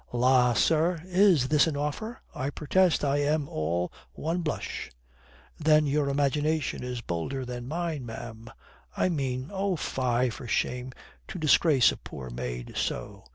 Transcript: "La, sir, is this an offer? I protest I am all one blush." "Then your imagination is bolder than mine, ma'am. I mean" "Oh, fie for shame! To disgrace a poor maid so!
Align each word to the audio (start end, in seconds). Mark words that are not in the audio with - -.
"La, 0.13 0.53
sir, 0.55 0.99
is 1.05 1.49
this 1.49 1.67
an 1.67 1.77
offer? 1.77 2.19
I 2.33 2.49
protest 2.49 3.05
I 3.05 3.17
am 3.17 3.47
all 3.47 3.93
one 4.13 4.41
blush." 4.41 4.89
"Then 5.59 5.85
your 5.85 6.09
imagination 6.09 6.83
is 6.83 7.01
bolder 7.01 7.45
than 7.45 7.67
mine, 7.67 8.07
ma'am. 8.07 8.49
I 8.97 9.09
mean" 9.09 9.51
"Oh, 9.53 9.75
fie 9.75 10.31
for 10.31 10.47
shame! 10.47 10.91
To 11.27 11.37
disgrace 11.37 11.91
a 11.91 11.97
poor 11.97 12.31
maid 12.31 12.73
so! 12.75 13.25